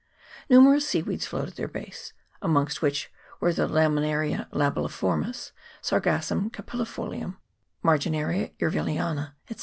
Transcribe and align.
Numerous 0.49 0.87
seaweeds 0.87 1.27
float 1.27 1.47
at 1.49 1.55
their 1.57 1.67
base, 1.67 2.11
amongst 2.41 2.81
which 2.81 3.11
were 3.39 3.53
the 3.53 3.67
Lamina 3.67 4.17
ria 4.17 4.49
flabelliformis, 4.51 5.51
Sargassum 5.79 6.49
carpilli 6.49 6.87
folium, 6.87 7.37
Margi 7.83 8.09
naria 8.09 8.51
urvilliana, 8.59 9.33
&c. 9.47 9.57